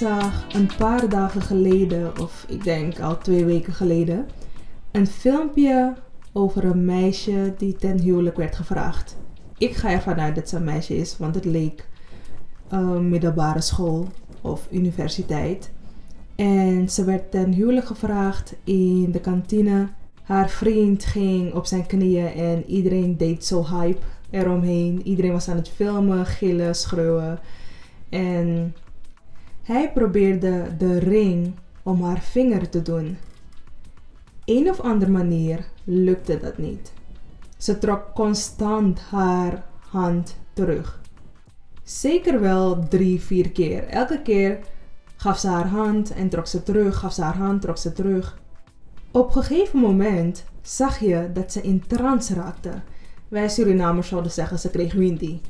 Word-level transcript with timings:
Zag 0.00 0.46
een 0.54 0.70
paar 0.78 1.08
dagen 1.08 1.42
geleden, 1.42 2.20
of 2.20 2.44
ik 2.48 2.64
denk 2.64 3.00
al 3.00 3.18
twee 3.18 3.44
weken 3.44 3.72
geleden, 3.72 4.26
een 4.90 5.06
filmpje 5.06 5.94
over 6.32 6.64
een 6.64 6.84
meisje 6.84 7.54
die 7.58 7.76
ten 7.76 8.00
huwelijk 8.00 8.36
werd 8.36 8.56
gevraagd. 8.56 9.16
Ik 9.58 9.74
ga 9.74 9.90
ervan 9.90 10.20
uit 10.20 10.34
dat 10.34 10.48
ze 10.48 10.56
een 10.56 10.64
meisje 10.64 10.96
is, 10.96 11.16
want 11.18 11.34
het 11.34 11.44
leek 11.44 11.88
uh, 12.72 12.98
middelbare 12.98 13.60
school 13.60 14.08
of 14.40 14.68
universiteit. 14.70 15.70
En 16.36 16.90
ze 16.90 17.04
werd 17.04 17.30
ten 17.30 17.52
huwelijk 17.52 17.86
gevraagd 17.86 18.54
in 18.64 19.10
de 19.12 19.20
kantine. 19.20 19.88
Haar 20.22 20.48
vriend 20.48 21.04
ging 21.04 21.54
op 21.54 21.66
zijn 21.66 21.86
knieën 21.86 22.32
en 22.32 22.64
iedereen 22.66 23.16
deed 23.16 23.44
zo 23.44 23.66
hype 23.66 24.00
eromheen. 24.30 25.02
Iedereen 25.04 25.32
was 25.32 25.48
aan 25.48 25.56
het 25.56 25.68
filmen, 25.68 26.26
gillen, 26.26 26.74
schreeuwen. 26.74 27.38
En 28.08 28.74
hij 29.72 29.92
probeerde 29.92 30.76
de 30.78 30.98
ring 30.98 31.54
om 31.82 32.02
haar 32.02 32.20
vinger 32.20 32.68
te 32.68 32.82
doen. 32.82 33.18
Een 34.44 34.70
of 34.70 34.80
andere 34.80 35.10
manier 35.10 35.64
lukte 35.84 36.38
dat 36.38 36.58
niet. 36.58 36.92
Ze 37.56 37.78
trok 37.78 38.14
constant 38.14 39.00
haar 39.00 39.64
hand 39.78 40.36
terug. 40.52 41.00
Zeker 41.82 42.40
wel 42.40 42.88
drie, 42.88 43.20
vier 43.20 43.50
keer. 43.50 43.84
Elke 43.84 44.22
keer 44.22 44.58
gaf 45.16 45.38
ze 45.38 45.48
haar 45.48 45.68
hand 45.68 46.12
en 46.12 46.28
trok 46.28 46.46
ze 46.46 46.62
terug, 46.62 46.98
gaf 46.98 47.12
ze 47.12 47.22
haar 47.22 47.36
hand, 47.36 47.60
trok 47.60 47.78
ze 47.78 47.92
terug. 47.92 48.38
Op 49.10 49.36
een 49.36 49.42
gegeven 49.42 49.78
moment 49.78 50.44
zag 50.62 50.98
je 50.98 51.30
dat 51.32 51.52
ze 51.52 51.62
in 51.62 51.86
trance 51.86 52.34
raakte. 52.34 52.72
Wij 53.28 53.48
Surinamers 53.48 54.08
zouden 54.08 54.32
zeggen 54.32 54.58
ze 54.58 54.70
kreeg 54.70 54.92
windy. 54.92 55.40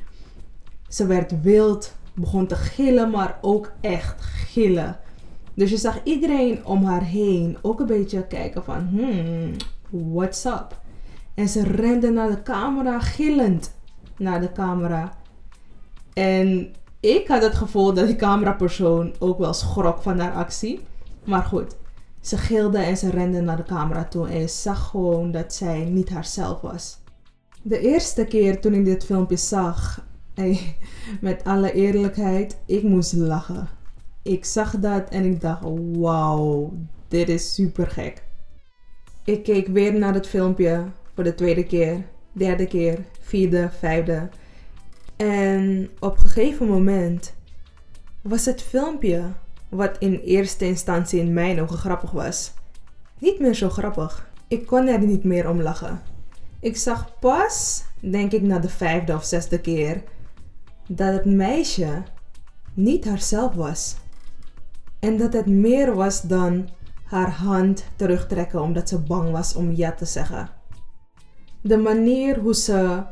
Ze 0.89 1.07
werd 1.07 1.43
wild, 1.43 1.99
begon 2.21 2.47
te 2.47 2.57
gillen, 2.57 3.11
maar 3.11 3.39
ook 3.41 3.73
echt 3.81 4.23
gillen. 4.23 4.99
Dus 5.55 5.71
je 5.71 5.77
zag 5.77 6.01
iedereen 6.05 6.67
om 6.67 6.85
haar 6.85 7.03
heen 7.03 7.59
ook 7.63 7.81
een 7.81 7.87
beetje 7.87 8.27
kijken 8.27 8.65
van, 8.65 8.89
hmm, 8.91 9.53
what's 9.91 10.45
up? 10.45 10.81
En 11.35 11.49
ze 11.49 11.63
rende 11.63 12.11
naar 12.11 12.31
de 12.31 12.43
camera, 12.43 13.01
gillend 13.01 13.75
naar 14.17 14.41
de 14.41 14.53
camera. 14.53 15.13
En 16.13 16.73
ik 17.01 17.29
had 17.29 17.43
het 17.43 17.55
gevoel 17.55 17.93
dat 17.95 18.07
die 18.07 18.17
camerapersoon 18.17 19.15
ook 19.19 19.39
wel 19.39 19.53
schrok 19.53 20.03
van 20.03 20.19
haar 20.19 20.33
actie. 20.33 20.81
Maar 21.25 21.43
goed, 21.43 21.77
ze 22.21 22.39
gilde 22.39 22.79
en 22.79 22.97
ze 22.97 23.11
rende 23.11 23.41
naar 23.41 23.57
de 23.57 23.63
camera 23.63 24.05
toe 24.05 24.29
en 24.29 24.39
je 24.39 24.49
zag 24.49 24.89
gewoon 24.89 25.31
dat 25.31 25.55
zij 25.55 25.85
niet 25.85 26.11
haarzelf 26.11 26.61
was. 26.61 26.99
De 27.63 27.81
eerste 27.81 28.25
keer 28.25 28.61
toen 28.61 28.75
ik 28.75 28.85
dit 28.85 29.05
filmpje 29.05 29.37
zag, 29.37 30.07
hey, 30.35 30.77
met 31.21 31.45
alle 31.45 31.73
eerlijkheid, 31.73 32.57
ik 32.67 32.83
moest 32.83 33.13
lachen. 33.13 33.69
Ik 34.23 34.45
zag 34.45 34.79
dat 34.79 35.09
en 35.09 35.25
ik 35.25 35.41
dacht, 35.41 35.63
wauw, 35.93 36.73
dit 37.09 37.29
is 37.29 37.55
super 37.55 37.87
gek. 37.87 38.23
Ik 39.25 39.43
keek 39.43 39.67
weer 39.67 39.99
naar 39.99 40.15
het 40.15 40.27
filmpje 40.27 40.85
voor 41.15 41.25
de 41.25 41.35
tweede 41.35 41.65
keer, 41.65 42.05
derde 42.33 42.67
keer, 42.67 42.99
vierde, 43.21 43.71
vijfde. 43.79 44.29
En 45.17 45.91
op 45.99 46.13
een 46.19 46.31
gegeven 46.31 46.67
moment 46.67 47.35
was 48.23 48.45
het 48.45 48.63
filmpje, 48.63 49.33
wat 49.69 49.97
in 49.99 50.15
eerste 50.15 50.67
instantie 50.67 51.21
in 51.21 51.33
mijn 51.33 51.61
ogen 51.61 51.79
grappig 51.79 52.11
was, 52.11 52.53
niet 53.19 53.41
meer 53.41 53.55
zo 53.55 53.69
grappig. 53.69 54.31
Ik 54.49 54.67
kon 54.67 54.87
er 54.87 55.01
niet 55.01 55.25
meer 55.25 55.49
om 55.49 55.63
lachen. 55.63 56.01
Ik 56.61 56.77
zag 56.77 57.19
pas, 57.19 57.85
denk 58.01 58.33
ik 58.33 58.43
na 58.43 58.59
de 58.59 58.69
vijfde 58.69 59.15
of 59.15 59.25
zesde 59.25 59.61
keer, 59.61 60.03
dat 60.93 61.13
het 61.13 61.25
meisje 61.25 62.03
niet 62.75 63.05
haarzelf 63.05 63.55
was. 63.55 63.97
En 64.99 65.17
dat 65.17 65.33
het 65.33 65.47
meer 65.47 65.95
was 65.95 66.23
dan 66.23 66.69
haar 67.05 67.31
hand 67.31 67.85
terugtrekken 67.97 68.63
omdat 68.63 68.89
ze 68.89 68.99
bang 68.99 69.31
was 69.31 69.55
om 69.55 69.73
ja 69.73 69.93
te 69.93 70.05
zeggen. 70.05 70.49
De 71.61 71.77
manier 71.77 72.39
hoe 72.39 72.55
ze 72.55 73.03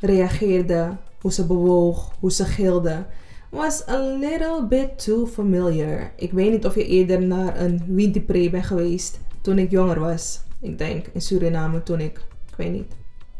reageerde, 0.00 0.96
hoe 1.20 1.32
ze 1.32 1.46
bewoog, 1.46 2.12
hoe 2.20 2.32
ze 2.32 2.44
gilde, 2.44 3.06
was 3.50 3.88
a 3.88 3.98
little 3.98 4.66
bit 4.68 5.04
too 5.04 5.26
familiar. 5.26 6.12
Ik 6.16 6.32
weet 6.32 6.50
niet 6.50 6.66
of 6.66 6.74
je 6.74 6.86
eerder 6.86 7.22
naar 7.22 7.60
een 7.60 7.82
Winterpre 7.86 8.50
bent 8.50 8.64
geweest 8.64 9.20
toen 9.40 9.58
ik 9.58 9.70
jonger 9.70 10.00
was. 10.00 10.40
Ik 10.60 10.78
denk 10.78 11.06
in 11.06 11.22
Suriname 11.22 11.82
toen 11.82 12.00
ik, 12.00 12.18
ik 12.50 12.56
weet 12.56 12.72
niet, 12.72 12.92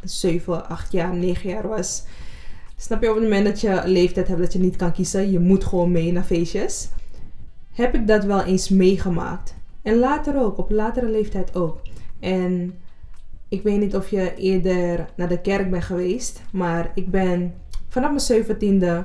7, 0.03 0.69
8 0.69 0.93
jaar, 0.93 1.15
9 1.15 1.49
jaar 1.49 1.69
was. 1.69 2.05
Snap 2.85 3.03
je 3.03 3.09
op 3.09 3.15
het 3.15 3.25
moment 3.25 3.45
dat 3.45 3.61
je 3.61 3.83
leeftijd 3.85 4.29
hebt 4.29 4.41
dat 4.41 4.53
je 4.53 4.59
niet 4.59 4.77
kan 4.77 4.93
kiezen, 4.93 5.31
je 5.31 5.39
moet 5.39 5.65
gewoon 5.65 5.93
mee 5.93 6.13
naar 6.13 6.23
feestjes. 6.23 6.89
Heb 7.73 7.95
ik 7.95 8.07
dat 8.07 8.25
wel 8.25 8.43
eens 8.43 8.69
meegemaakt. 8.69 9.55
En 9.83 9.99
later 9.99 10.41
ook, 10.41 10.59
op 10.59 10.71
latere 10.71 11.09
leeftijd 11.09 11.55
ook. 11.55 11.81
En 12.21 12.75
ik 13.49 13.63
weet 13.63 13.81
niet 13.81 13.97
of 13.97 14.09
je 14.09 14.35
eerder 14.35 15.09
naar 15.17 15.29
de 15.29 15.41
kerk 15.41 15.71
bent 15.71 15.85
geweest, 15.85 16.43
maar 16.53 16.91
ik 16.95 17.11
ben 17.11 17.55
vanaf 17.89 18.09
mijn 18.09 18.21
zeventiende 18.21 19.05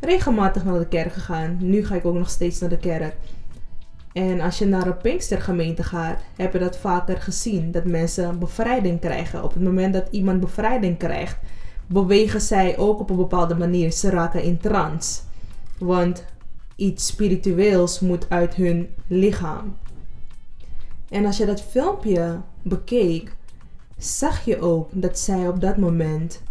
regelmatig 0.00 0.64
naar 0.64 0.78
de 0.78 0.88
kerk 0.88 1.12
gegaan. 1.12 1.56
Nu 1.60 1.84
ga 1.84 1.94
ik 1.94 2.04
ook 2.04 2.14
nog 2.14 2.30
steeds 2.30 2.60
naar 2.60 2.70
de 2.70 2.78
kerk. 2.78 3.14
En 4.12 4.40
als 4.40 4.58
je 4.58 4.66
naar 4.66 4.86
een 4.86 4.96
Pinkstergemeente 4.96 5.82
gaat, 5.82 6.20
heb 6.36 6.52
je 6.52 6.58
dat 6.58 6.78
vaker 6.78 7.16
gezien. 7.16 7.70
Dat 7.70 7.84
mensen 7.84 8.38
bevrijding 8.38 9.00
krijgen. 9.00 9.44
Op 9.44 9.54
het 9.54 9.62
moment 9.62 9.92
dat 9.92 10.08
iemand 10.10 10.40
bevrijding 10.40 10.98
krijgt, 10.98 11.36
bewegen 11.86 12.40
zij 12.40 12.78
ook 12.78 13.00
op 13.00 13.10
een 13.10 13.16
bepaalde 13.16 13.54
manier. 13.54 13.92
Ze 13.92 14.10
raken 14.10 14.42
in 14.42 14.58
trance. 14.58 15.20
Want 15.78 16.24
iets 16.76 17.06
spiritueels 17.06 18.00
moet 18.00 18.30
uit 18.30 18.54
hun 18.54 18.88
lichaam. 19.06 19.76
En 21.08 21.24
als 21.26 21.36
je 21.36 21.46
dat 21.46 21.62
filmpje 21.62 22.40
bekeek, 22.62 23.36
zag 23.98 24.44
je 24.44 24.60
ook 24.60 24.88
dat 24.92 25.18
zij 25.18 25.48
op 25.48 25.60
dat 25.60 25.76
moment 25.76 26.42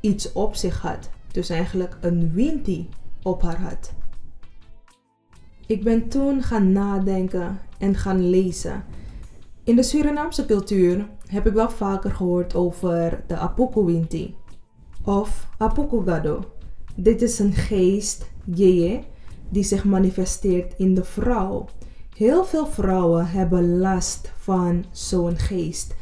iets 0.00 0.32
op 0.32 0.54
zich 0.54 0.80
had. 0.80 1.10
Dus 1.32 1.48
eigenlijk 1.48 1.96
een 2.00 2.32
winti 2.32 2.88
op 3.22 3.42
haar 3.42 3.60
had. 3.60 3.92
Ik 5.66 5.84
ben 5.84 6.08
toen 6.08 6.42
gaan 6.42 6.72
nadenken 6.72 7.60
en 7.78 7.94
gaan 7.94 8.30
lezen. 8.30 8.84
In 9.64 9.76
de 9.76 9.82
Surinaamse 9.82 10.46
cultuur 10.46 11.08
heb 11.26 11.46
ik 11.46 11.52
wel 11.52 11.70
vaker 11.70 12.10
gehoord 12.10 12.54
over 12.54 13.24
de 13.26 13.36
Apuku 13.36 13.84
Winti 13.84 14.36
of 15.08 15.46
Apuku 15.58 16.02
Gado. 16.04 16.44
Dit 16.94 17.22
is 17.22 17.38
een 17.38 17.52
geest, 17.52 18.30
die 19.48 19.62
zich 19.64 19.84
manifesteert 19.84 20.74
in 20.76 20.94
de 20.94 21.04
vrouw. 21.04 21.66
Heel 22.16 22.44
veel 22.44 22.66
vrouwen 22.66 23.26
hebben 23.26 23.78
last 23.78 24.32
van 24.36 24.84
zo'n 24.90 25.38
geest. 25.38 25.94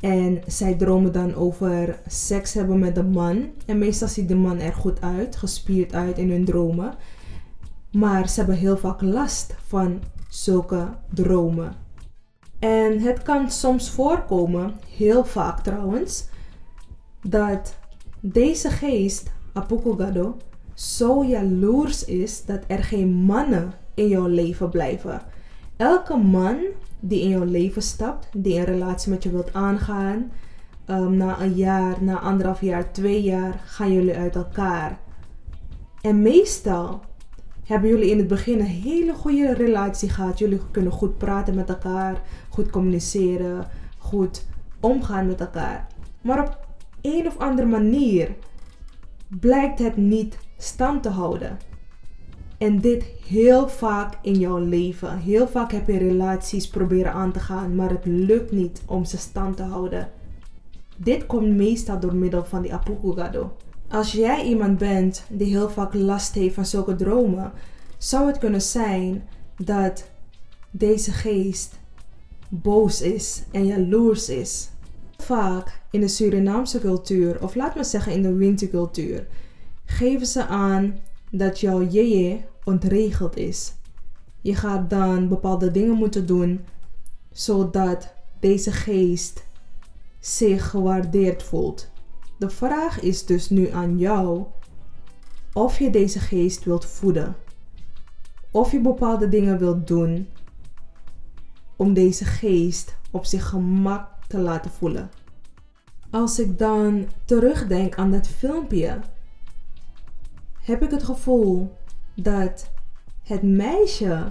En 0.00 0.42
zij 0.46 0.74
dromen 0.74 1.12
dan 1.12 1.34
over 1.34 1.98
seks 2.06 2.54
hebben 2.54 2.78
met 2.78 2.96
een 2.96 3.10
man. 3.10 3.50
En 3.66 3.78
meestal 3.78 4.08
ziet 4.08 4.28
de 4.28 4.36
man 4.36 4.58
er 4.58 4.74
goed 4.74 5.00
uit, 5.00 5.36
gespierd 5.36 5.94
uit 5.94 6.18
in 6.18 6.30
hun 6.30 6.44
dromen. 6.44 6.94
Maar 7.92 8.28
ze 8.28 8.38
hebben 8.38 8.56
heel 8.56 8.76
vaak 8.76 9.00
last 9.00 9.54
van 9.66 10.02
zulke 10.28 10.88
dromen. 11.14 11.72
En 12.58 13.00
het 13.00 13.22
kan 13.22 13.50
soms 13.50 13.90
voorkomen, 13.90 14.74
heel 14.96 15.24
vaak 15.24 15.60
trouwens, 15.60 16.26
dat 17.22 17.77
deze 18.20 18.70
geest, 18.70 19.30
Apukugado, 19.52 20.36
zo 20.74 21.24
jaloers 21.24 22.04
is 22.04 22.44
dat 22.44 22.60
er 22.66 22.84
geen 22.84 23.08
mannen 23.08 23.72
in 23.94 24.08
jouw 24.08 24.26
leven 24.26 24.70
blijven. 24.70 25.22
Elke 25.76 26.16
man 26.16 26.56
die 27.00 27.22
in 27.22 27.28
jouw 27.28 27.44
leven 27.44 27.82
stapt, 27.82 28.28
die 28.32 28.58
een 28.58 28.64
relatie 28.64 29.10
met 29.10 29.22
je 29.22 29.30
wilt 29.30 29.54
aangaan, 29.54 30.30
um, 30.86 31.16
na 31.16 31.40
een 31.40 31.54
jaar, 31.54 32.02
na 32.02 32.20
anderhalf 32.20 32.60
jaar, 32.60 32.92
twee 32.92 33.22
jaar, 33.22 33.60
gaan 33.64 33.92
jullie 33.92 34.16
uit 34.16 34.36
elkaar. 34.36 34.98
En 36.00 36.22
meestal 36.22 37.00
hebben 37.64 37.90
jullie 37.90 38.10
in 38.10 38.18
het 38.18 38.28
begin 38.28 38.60
een 38.60 38.66
hele 38.66 39.14
goede 39.14 39.54
relatie 39.54 40.08
gehad. 40.08 40.38
Jullie 40.38 40.60
kunnen 40.70 40.92
goed 40.92 41.18
praten 41.18 41.54
met 41.54 41.68
elkaar, 41.68 42.20
goed 42.48 42.70
communiceren, 42.70 43.66
goed 43.98 44.46
omgaan 44.80 45.26
met 45.26 45.40
elkaar. 45.40 45.86
Maar 46.22 46.46
op 46.46 46.67
een 47.02 47.26
of 47.26 47.38
andere 47.38 47.68
manier 47.68 48.34
blijkt 49.28 49.78
het 49.78 49.96
niet 49.96 50.38
stand 50.56 51.02
te 51.02 51.08
houden. 51.08 51.58
En 52.58 52.80
dit 52.80 53.02
heel 53.26 53.68
vaak 53.68 54.18
in 54.22 54.38
jouw 54.38 54.58
leven. 54.58 55.18
Heel 55.18 55.48
vaak 55.48 55.72
heb 55.72 55.86
je 55.86 55.98
relaties 55.98 56.68
proberen 56.68 57.12
aan 57.12 57.32
te 57.32 57.40
gaan, 57.40 57.74
maar 57.74 57.90
het 57.90 58.04
lukt 58.04 58.52
niet 58.52 58.82
om 58.86 59.04
ze 59.04 59.16
stand 59.16 59.56
te 59.56 59.62
houden. 59.62 60.08
Dit 60.96 61.26
komt 61.26 61.56
meestal 61.56 62.00
door 62.00 62.14
middel 62.14 62.44
van 62.44 62.62
die 62.62 62.74
apukugado. 62.74 63.56
Als 63.88 64.12
jij 64.12 64.44
iemand 64.44 64.78
bent 64.78 65.24
die 65.28 65.46
heel 65.46 65.70
vaak 65.70 65.94
last 65.94 66.34
heeft 66.34 66.54
van 66.54 66.66
zulke 66.66 66.96
dromen, 66.96 67.52
zou 67.98 68.26
het 68.26 68.38
kunnen 68.38 68.62
zijn 68.62 69.28
dat 69.56 70.10
deze 70.70 71.12
geest 71.12 71.78
boos 72.48 73.02
is 73.02 73.42
en 73.50 73.66
jaloers 73.66 74.28
is. 74.28 74.70
Vaak 75.28 75.80
in 75.90 76.00
de 76.00 76.08
Surinaamse 76.08 76.80
cultuur, 76.80 77.42
of 77.42 77.54
laat 77.54 77.74
me 77.74 77.84
zeggen 77.84 78.12
in 78.12 78.22
de 78.22 78.32
wintercultuur, 78.32 79.26
geven 79.84 80.26
ze 80.26 80.46
aan 80.46 80.98
dat 81.30 81.60
jouw 81.60 81.82
jeje 81.82 82.40
ontregeld 82.64 83.36
is. 83.36 83.72
Je 84.40 84.54
gaat 84.54 84.90
dan 84.90 85.28
bepaalde 85.28 85.70
dingen 85.70 85.94
moeten 85.94 86.26
doen 86.26 86.64
zodat 87.32 88.14
deze 88.40 88.72
geest 88.72 89.46
zich 90.20 90.70
gewaardeerd 90.70 91.42
voelt. 91.42 91.90
De 92.38 92.50
vraag 92.50 93.00
is 93.00 93.26
dus 93.26 93.50
nu 93.50 93.70
aan 93.70 93.98
jou 93.98 94.44
of 95.52 95.78
je 95.78 95.90
deze 95.90 96.18
geest 96.18 96.64
wilt 96.64 96.86
voeden. 96.86 97.36
Of 98.50 98.72
je 98.72 98.80
bepaalde 98.80 99.28
dingen 99.28 99.58
wilt 99.58 99.86
doen 99.86 100.28
om 101.76 101.94
deze 101.94 102.24
geest 102.24 102.96
op 103.10 103.24
zich 103.24 103.48
gemak 103.48 104.08
te 104.28 104.38
laten 104.38 104.70
voelen. 104.70 105.10
Als 106.10 106.38
ik 106.38 106.58
dan 106.58 107.08
terugdenk 107.24 107.94
aan 107.94 108.10
dat 108.10 108.28
filmpje, 108.28 109.00
heb 110.60 110.82
ik 110.82 110.90
het 110.90 111.02
gevoel 111.02 111.76
dat 112.14 112.70
het 113.22 113.42
meisje 113.42 114.26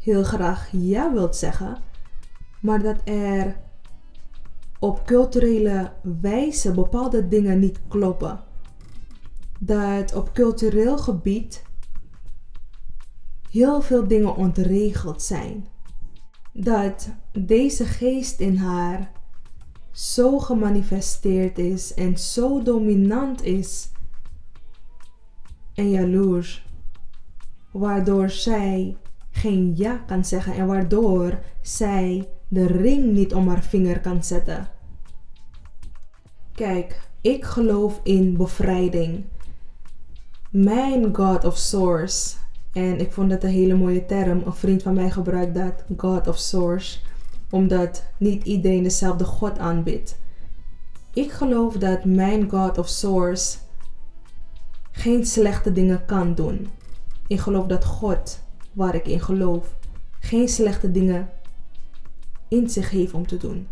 heel 0.00 0.24
graag 0.24 0.68
ja 0.72 1.12
wilt 1.12 1.36
zeggen, 1.36 1.78
maar 2.60 2.82
dat 2.82 2.96
er 3.04 3.56
op 4.78 5.06
culturele 5.06 5.92
wijze 6.20 6.72
bepaalde 6.72 7.28
dingen 7.28 7.58
niet 7.58 7.80
kloppen. 7.88 8.40
Dat 9.60 10.14
op 10.14 10.32
cultureel 10.32 10.98
gebied 10.98 11.62
heel 13.50 13.82
veel 13.82 14.08
dingen 14.08 14.36
ontregeld 14.36 15.22
zijn. 15.22 15.66
Dat 16.52 17.08
deze 17.32 17.84
geest 17.84 18.40
in 18.40 18.56
haar 18.56 19.12
zo 19.96 20.38
gemanifesteerd 20.38 21.58
is 21.58 21.94
en 21.94 22.18
zo 22.18 22.62
dominant 22.62 23.44
is 23.44 23.90
en 25.74 25.90
jaloers, 25.90 26.66
waardoor 27.70 28.30
zij 28.30 28.96
geen 29.30 29.72
ja 29.76 29.96
kan 29.96 30.24
zeggen 30.24 30.54
en 30.54 30.66
waardoor 30.66 31.38
zij 31.62 32.28
de 32.48 32.66
ring 32.66 33.12
niet 33.12 33.34
om 33.34 33.48
haar 33.48 33.62
vinger 33.62 34.00
kan 34.00 34.24
zetten. 34.24 34.68
Kijk, 36.54 37.08
ik 37.20 37.44
geloof 37.44 38.00
in 38.02 38.36
bevrijding. 38.36 39.24
Mijn 40.50 41.16
God 41.16 41.44
of 41.44 41.56
Source. 41.56 42.36
En 42.72 43.00
ik 43.00 43.12
vond 43.12 43.30
dat 43.30 43.42
een 43.42 43.50
hele 43.50 43.74
mooie 43.74 44.06
term. 44.06 44.42
Een 44.46 44.54
vriend 44.54 44.82
van 44.82 44.94
mij 44.94 45.10
gebruikt 45.10 45.54
dat, 45.54 45.84
God 45.96 46.28
of 46.28 46.38
Source. 46.38 46.98
Omdat 47.50 48.04
niet 48.18 48.44
iedereen 48.44 48.82
dezelfde 48.82 49.24
God 49.24 49.58
aanbidt. 49.58 50.18
Ik 51.12 51.32
geloof 51.32 51.76
dat 51.76 52.04
mijn 52.04 52.50
God 52.50 52.78
of 52.78 52.88
Source 52.88 53.58
geen 54.90 55.26
slechte 55.26 55.72
dingen 55.72 56.04
kan 56.04 56.34
doen. 56.34 56.68
Ik 57.26 57.40
geloof 57.40 57.66
dat 57.66 57.84
God, 57.84 58.40
waar 58.72 58.94
ik 58.94 59.06
in 59.06 59.20
geloof, 59.20 59.76
geen 60.20 60.48
slechte 60.48 60.90
dingen 60.90 61.28
in 62.48 62.70
zich 62.70 62.90
heeft 62.90 63.14
om 63.14 63.26
te 63.26 63.36
doen. 63.36 63.68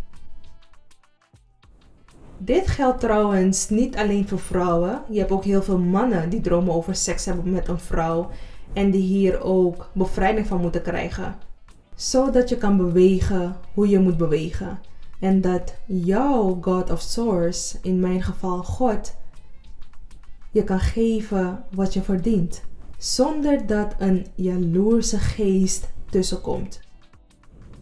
Dit 2.38 2.66
geldt 2.66 3.00
trouwens 3.00 3.68
niet 3.68 3.96
alleen 3.96 4.28
voor 4.28 4.38
vrouwen. 4.38 5.02
Je 5.10 5.18
hebt 5.18 5.30
ook 5.30 5.44
heel 5.44 5.62
veel 5.62 5.78
mannen 5.78 6.28
die 6.28 6.40
dromen 6.40 6.74
over 6.74 6.94
seks 6.94 7.24
hebben 7.24 7.50
met 7.50 7.68
een 7.68 7.78
vrouw 7.78 8.30
en 8.72 8.90
die 8.90 9.02
hier 9.02 9.42
ook 9.42 9.90
bevrijding 9.92 10.46
van 10.46 10.60
moeten 10.60 10.82
krijgen. 10.82 11.34
Zodat 11.94 12.48
je 12.48 12.56
kan 12.56 12.76
bewegen 12.76 13.56
hoe 13.74 13.88
je 13.88 13.98
moet 13.98 14.16
bewegen. 14.16 14.78
En 15.20 15.40
dat 15.40 15.74
jouw 15.86 16.58
God 16.60 16.90
of 16.90 17.00
Source, 17.00 17.78
in 17.82 18.00
mijn 18.00 18.22
geval 18.22 18.62
God, 18.62 19.16
je 20.50 20.64
kan 20.64 20.80
geven 20.80 21.64
wat 21.74 21.94
je 21.94 22.02
verdient. 22.02 22.62
Zonder 22.98 23.66
dat 23.66 23.94
een 23.98 24.26
jaloerse 24.34 25.18
geest 25.18 25.92
tussenkomt. 26.10 26.80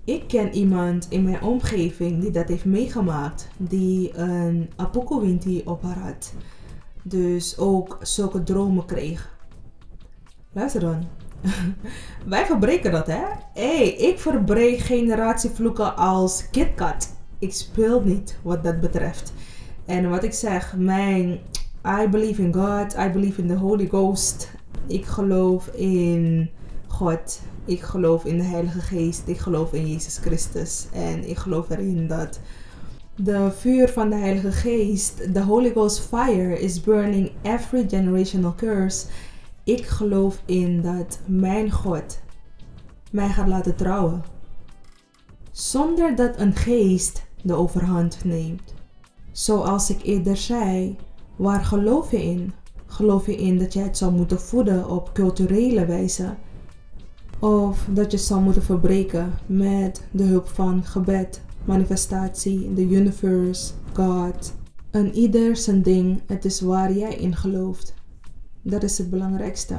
Ik 0.04 0.28
ken 0.28 0.54
iemand 0.54 1.06
in 1.10 1.22
mijn 1.22 1.42
omgeving 1.42 2.20
die 2.20 2.30
dat 2.30 2.48
heeft 2.48 2.64
meegemaakt, 2.64 3.48
die 3.56 4.18
een 4.18 4.70
apokuwinti 4.76 5.62
op 5.64 5.82
haar 5.82 5.98
had. 5.98 6.32
Dus 7.02 7.58
ook 7.58 7.98
zulke 8.00 8.42
dromen 8.42 8.84
kreeg. 8.84 9.36
Luister 10.52 10.80
dan. 10.80 11.21
Wij 12.26 12.46
verbreken 12.46 12.92
dat, 12.92 13.06
hè? 13.06 13.22
Hé, 13.54 13.76
hey, 13.76 13.88
ik 13.88 14.18
verbreek 14.18 14.78
generatievloeken 14.78 15.96
als 15.96 16.50
KitKat. 16.50 17.16
Ik 17.38 17.52
speel 17.52 18.00
niet 18.00 18.38
wat 18.42 18.64
dat 18.64 18.80
betreft. 18.80 19.32
En 19.84 20.10
wat 20.10 20.24
ik 20.24 20.32
zeg, 20.32 20.74
mijn 20.76 21.40
I 22.02 22.08
believe 22.08 22.42
in 22.42 22.54
God, 22.54 22.96
I 22.98 23.08
believe 23.08 23.40
in 23.40 23.48
the 23.48 23.56
Holy 23.56 23.86
Ghost. 23.86 24.50
Ik 24.86 25.04
geloof 25.04 25.66
in 25.66 26.50
God. 26.86 27.40
Ik 27.64 27.80
geloof 27.80 28.24
in 28.24 28.38
de 28.38 28.44
Heilige 28.44 28.80
Geest. 28.80 29.22
Ik 29.28 29.38
geloof 29.38 29.72
in 29.72 29.88
Jezus 29.88 30.18
Christus. 30.18 30.86
En 30.92 31.28
ik 31.28 31.36
geloof 31.36 31.70
erin 31.70 32.06
dat 32.06 32.40
de 33.14 33.50
vuur 33.58 33.88
van 33.88 34.10
de 34.10 34.16
Heilige 34.16 34.52
Geest, 34.52 35.34
the 35.34 35.42
Holy 35.42 35.70
Ghost 35.70 36.00
fire, 36.00 36.60
is 36.60 36.80
burning 36.80 37.30
every 37.42 37.88
generational 37.88 38.54
curse. 38.54 39.06
Ik 39.64 39.86
geloof 39.86 40.42
in 40.46 40.80
dat 40.80 41.20
mijn 41.26 41.70
God 41.70 42.20
mij 43.10 43.28
gaat 43.28 43.48
laten 43.48 43.76
trouwen. 43.76 44.22
Zonder 45.50 46.16
dat 46.16 46.38
een 46.38 46.54
geest 46.54 47.26
de 47.42 47.54
overhand 47.54 48.24
neemt. 48.24 48.74
Zoals 49.32 49.90
ik 49.90 50.02
eerder 50.02 50.36
zei, 50.36 50.96
waar 51.36 51.64
geloof 51.64 52.10
je 52.10 52.22
in? 52.22 52.52
Geloof 52.86 53.26
je 53.26 53.36
in 53.36 53.58
dat 53.58 53.72
jij 53.72 53.82
het 53.82 53.96
zou 53.96 54.12
moeten 54.12 54.40
voeden 54.40 54.88
op 54.88 55.10
culturele 55.12 55.86
wijze? 55.86 56.34
Of 57.38 57.86
dat 57.90 58.10
je 58.10 58.18
zal 58.18 58.40
moeten 58.40 58.62
verbreken 58.62 59.32
met 59.46 60.02
de 60.10 60.22
hulp 60.24 60.48
van 60.48 60.84
gebed, 60.84 61.42
manifestatie, 61.64 62.74
de 62.74 62.88
universe, 62.88 63.72
God. 63.92 64.54
Een 64.90 65.14
ieder 65.14 65.56
zijn 65.56 65.82
ding, 65.82 66.20
het 66.26 66.44
is 66.44 66.60
waar 66.60 66.92
jij 66.92 67.14
in 67.14 67.36
gelooft. 67.36 67.94
Dat 68.62 68.82
is 68.82 68.98
het 68.98 69.10
belangrijkste. 69.10 69.76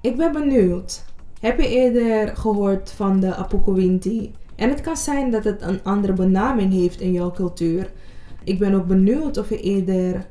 Ik 0.00 0.16
ben 0.16 0.32
benieuwd. 0.32 1.04
Heb 1.40 1.60
je 1.60 1.68
eerder 1.68 2.36
gehoord 2.36 2.90
van 2.90 3.20
de 3.20 3.34
Apokowinti? 3.34 4.34
En 4.54 4.68
het 4.68 4.80
kan 4.80 4.96
zijn 4.96 5.30
dat 5.30 5.44
het 5.44 5.62
een 5.62 5.84
andere 5.84 6.12
benaming 6.12 6.72
heeft 6.72 7.00
in 7.00 7.12
jouw 7.12 7.30
cultuur. 7.30 7.92
Ik 8.44 8.58
ben 8.58 8.74
ook 8.74 8.86
benieuwd 8.86 9.38
of 9.38 9.48
je 9.48 9.60
eerder 9.60 10.26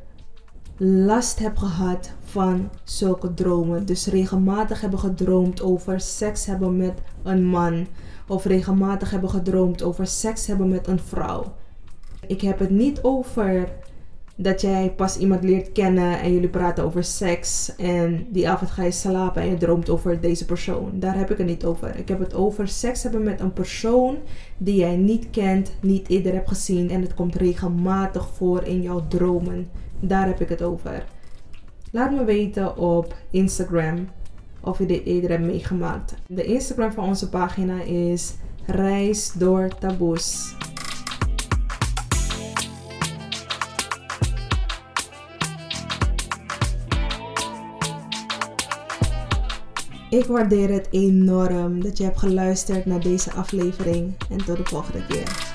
last 0.78 1.40
hebt 1.40 1.60
gehad 1.60 2.12
van 2.24 2.70
zulke 2.84 3.34
dromen. 3.34 3.86
Dus 3.86 4.08
regelmatig 4.08 4.82
hebben 4.82 5.00
gedroomd 5.00 5.62
over 5.62 6.00
seks 6.00 6.46
hebben 6.46 6.78
met 6.78 7.02
een 7.24 7.46
man. 7.46 7.88
Of 8.28 8.46
regelmatig 8.46 9.12
hebben 9.12 9.30
gedroomd 9.30 9.84
over 9.84 10.08
seks 10.08 10.48
hebben 10.48 10.70
met 10.70 10.88
een 10.88 11.00
vrouw. 11.00 11.54
Ik 12.28 12.42
heb 12.42 12.60
het 12.60 12.70
niet 12.70 13.02
over 13.02 13.70
dat 14.36 14.62
jij 14.62 14.94
pas 14.96 15.18
iemand 15.18 15.44
leert 15.44 15.72
kennen 15.72 16.20
en 16.20 16.34
jullie 16.34 16.50
praten 16.50 16.84
over 16.84 17.04
seks. 17.04 17.76
En 17.76 18.28
die 18.30 18.50
avond 18.50 18.72
ga 18.72 18.84
je 18.84 18.92
slapen 18.92 19.42
en 19.42 19.50
je 19.50 19.58
droomt 19.58 19.90
over 19.90 20.22
deze 20.22 20.46
persoon. 20.46 20.92
Daar 20.94 21.18
heb 21.18 21.32
ik 21.32 21.38
het 21.38 21.48
niet 21.48 21.66
over. 21.66 21.96
Ik 21.96 22.08
heb 22.08 22.20
het 22.20 22.34
over 22.34 22.68
seks 22.68 23.04
hebben 23.04 23.24
met 23.24 23.40
een 23.40 23.54
persoon 23.54 24.18
die 24.58 24.76
jij 24.76 24.96
niet 24.96 25.30
kent, 25.30 25.72
niet 25.82 26.10
eerder 26.10 26.34
hebt 26.34 26.48
gezien. 26.48 26.90
En 26.90 27.02
het 27.02 27.14
komt 27.14 27.36
regelmatig 27.36 28.30
voor 28.34 28.64
in 28.64 28.82
jouw 28.82 29.08
dromen. 29.08 29.70
Daar 30.00 30.28
heb 30.28 30.42
ik 30.42 30.50
het 30.50 30.62
over. 30.62 31.06
Laat 31.92 32.12
me 32.12 32.24
weten 32.24 32.78
op 32.78 33.16
Instagram 33.32 34.08
of 34.62 34.78
je 34.78 34.86
dit 34.86 35.06
eerder 35.06 35.30
hebt 35.30 35.44
meegemaakt. 35.44 36.16
De 36.28 36.44
Instagram 36.44 36.92
van 36.92 37.04
onze 37.04 37.30
pagina 37.30 37.82
is 37.82 38.36
Reis 38.66 39.34
door 39.34 39.68
Taboes. 39.80 40.56
Ik 50.12 50.26
waardeer 50.26 50.70
het 50.70 50.88
enorm 50.90 51.84
dat 51.84 51.98
je 51.98 52.04
hebt 52.04 52.20
geluisterd 52.20 52.86
naar 52.86 53.00
deze 53.00 53.32
aflevering 53.32 54.14
en 54.30 54.38
tot 54.38 54.58
de 54.58 54.64
volgende 54.64 55.06
keer. 55.06 55.51